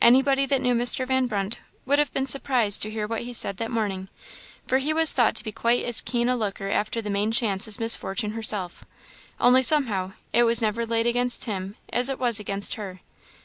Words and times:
Anybody 0.00 0.46
that 0.46 0.60
knew 0.60 0.76
Mr. 0.76 1.04
Van 1.08 1.26
Brunt 1.26 1.58
would 1.86 1.98
have 1.98 2.12
been 2.12 2.28
surprised 2.28 2.82
to 2.82 2.90
hear 2.92 3.08
what 3.08 3.22
he 3.22 3.32
said 3.32 3.56
that 3.56 3.68
morning; 3.68 4.08
for 4.68 4.78
he 4.78 4.92
was 4.94 5.12
thought 5.12 5.34
to 5.34 5.42
be 5.42 5.50
quite 5.50 5.84
as 5.84 6.00
keen 6.00 6.28
a 6.28 6.36
looker 6.36 6.68
after 6.68 7.02
the 7.02 7.10
main 7.10 7.32
chance 7.32 7.66
as 7.66 7.80
Miss 7.80 7.96
Fortune 7.96 8.30
herself, 8.30 8.84
only 9.40 9.64
somehow 9.64 10.12
it 10.32 10.44
was 10.44 10.62
never 10.62 10.86
laid 10.86 11.04
against 11.06 11.46
him 11.46 11.74
as 11.88 12.08
it 12.08 12.20
was 12.20 12.38
against 12.38 12.76
her. 12.76 13.00